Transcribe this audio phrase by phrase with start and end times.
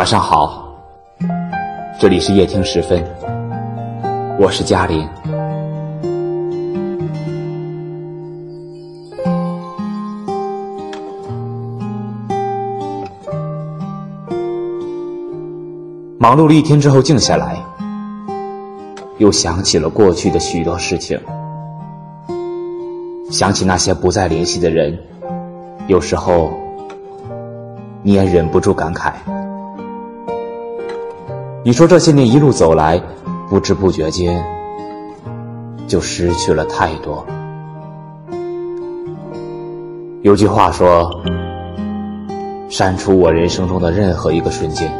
[0.00, 0.66] 晚上好，
[1.98, 3.04] 这里是夜听时分，
[4.38, 5.06] 我是嘉林。
[16.18, 17.62] 忙碌了一天之后，静下来，
[19.18, 21.20] 又想起了过去的许多事情，
[23.30, 24.98] 想起那些不再联系的人，
[25.88, 26.50] 有时候
[28.02, 29.12] 你也忍不住感慨。
[31.62, 32.98] 你说这些年一路走来，
[33.50, 34.42] 不知不觉间
[35.86, 37.26] 就失去了太多。
[40.22, 41.20] 有句话说
[42.70, 44.90] ：“删除我人生中的任何一个瞬间，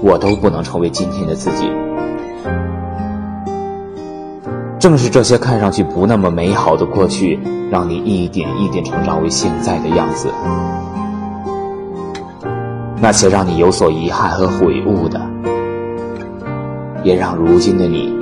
[0.00, 1.68] 我都不能成为今天的自己。”
[4.78, 10.30] 正是这些看上去不那么美好的过去，让你一点一点成长为现在的样子。
[13.00, 15.20] 那些让你有所遗憾和悔悟的，
[17.04, 18.12] 也让如今的你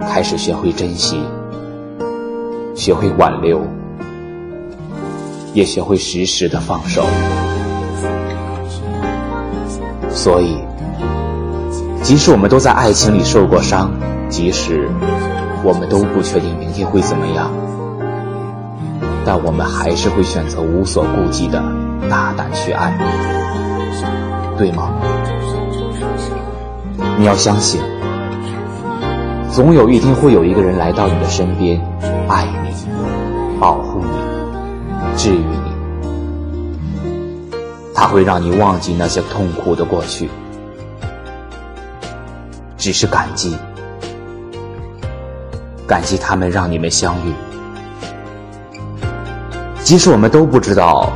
[0.00, 1.22] 开始学会珍惜，
[2.74, 3.60] 学会挽留，
[5.52, 7.04] 也学会时时的放手。
[10.10, 10.58] 所以，
[12.02, 13.92] 即使我们都在爱情里受过伤，
[14.28, 14.88] 即使
[15.62, 17.50] 我们都不确定明天会怎么样，
[19.24, 21.62] 但我们还是会选择无所顾忌的
[22.10, 23.33] 大胆去爱。
[24.56, 24.92] 对吗？
[27.16, 27.80] 你要相信，
[29.50, 31.80] 总有一天会有一个人来到你的身边，
[32.28, 32.74] 爱你，
[33.60, 35.74] 保护你，治愈你。
[37.94, 40.28] 他会让你忘记那些痛苦的过去，
[42.76, 43.56] 只是感激，
[45.86, 47.32] 感激他们让你们相遇。
[49.82, 51.12] 即使我们都不知道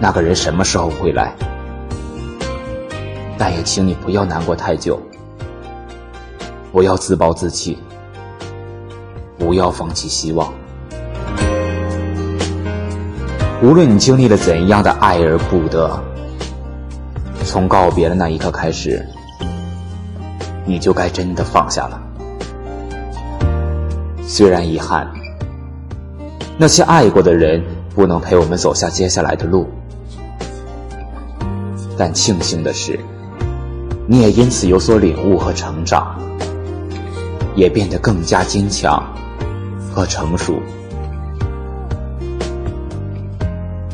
[0.00, 1.32] 那个人什么时候会来。
[3.44, 5.02] 但也请你不要难过太久，
[6.70, 7.76] 不要自暴自弃，
[9.36, 10.54] 不要放弃希望。
[13.60, 16.00] 无论你经历了怎样的爱而不得，
[17.44, 19.04] 从告别的那一刻开始，
[20.64, 22.00] 你就该真的放下了。
[24.22, 25.10] 虽然遗憾，
[26.56, 27.60] 那些爱过的人
[27.92, 29.66] 不能陪我们走下接下来的路，
[31.98, 33.00] 但庆幸的是。
[34.06, 36.16] 你也因此有所领悟和成长，
[37.54, 39.02] 也变得更加坚强
[39.90, 40.60] 和成熟。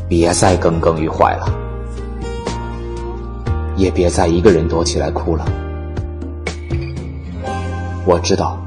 [0.08, 1.46] 别再耿耿于怀了，
[3.76, 5.44] 也别再一个人躲起来哭了。
[8.06, 8.58] 我知道，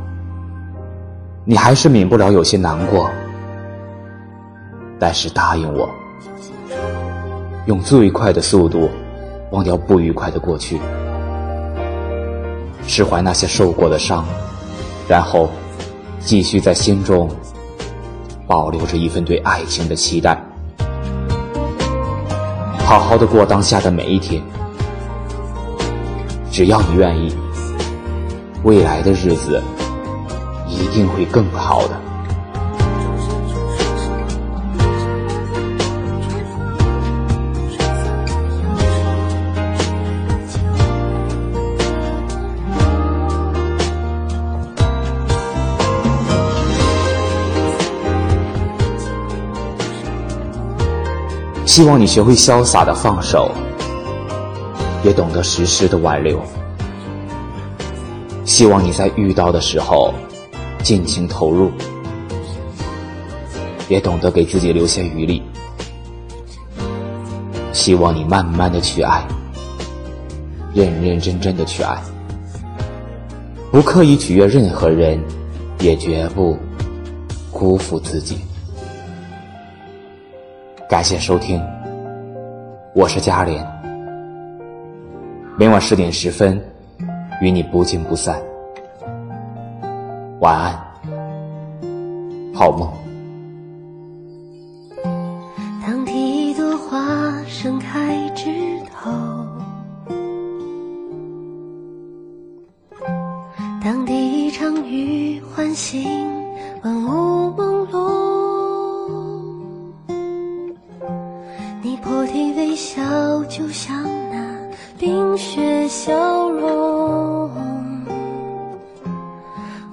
[1.43, 3.09] 你还是免不了有些难过，
[4.99, 5.89] 但是答应我，
[7.65, 8.87] 用最快的速度
[9.49, 10.79] 忘掉不愉快的过去。
[12.87, 14.25] 释怀那些受过的伤，
[15.07, 15.49] 然后
[16.19, 17.29] 继续在心中
[18.47, 20.37] 保留着一份对爱情的期待，
[22.79, 24.41] 好好的过当下的每一天。
[26.51, 27.33] 只要你愿意，
[28.63, 29.63] 未来的日子
[30.67, 32.10] 一定会更好的。
[51.71, 53.49] 希望你学会潇洒的放手，
[55.05, 56.37] 也懂得时时的挽留。
[58.43, 60.13] 希望你在遇到的时候
[60.83, 61.71] 尽情投入，
[63.87, 65.41] 也懂得给自己留些余力。
[67.71, 69.25] 希望你慢慢的去爱，
[70.73, 71.97] 认认真真的去爱，
[73.71, 75.17] 不刻意取悦任何人，
[75.79, 76.57] 也绝不
[77.49, 78.39] 辜负自己。
[80.91, 81.57] 感谢收听，
[82.93, 83.65] 我是嘉莲。
[85.57, 86.61] 每晚十点十分，
[87.39, 88.37] 与你不见不散。
[90.41, 90.77] 晚安，
[92.53, 92.91] 好梦。
[95.81, 98.51] 当第一朵花盛开枝
[98.93, 99.09] 头，
[103.81, 106.05] 当第一场雨唤醒
[106.83, 107.49] 万物
[113.51, 114.01] 就像
[114.31, 114.57] 那
[114.97, 117.51] 冰雪消融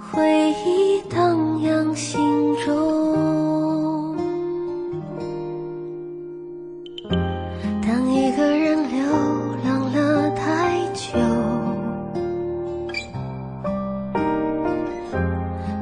[0.00, 2.20] 回忆荡漾心
[2.64, 4.16] 中
[7.82, 9.02] 当一个人流
[9.64, 11.18] 浪了太久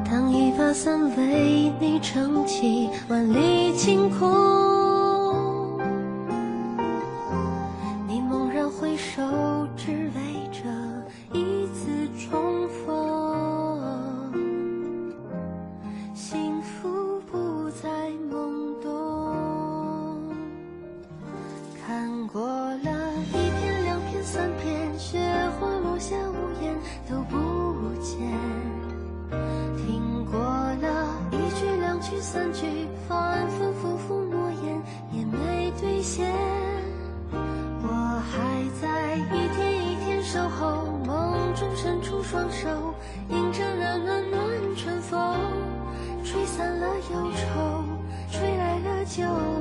[0.03, 4.76] 当一把伞为你撑起万里晴空
[32.09, 34.81] 聚散聚，反反复复诺言
[35.11, 36.33] 也没兑现。
[37.83, 42.69] 我还在一天一天守候，梦中伸出双手，
[43.29, 44.39] 迎着那暖暖
[44.77, 45.35] 春风，
[46.23, 47.83] 吹散了忧愁，
[48.31, 49.56] 吹来了旧。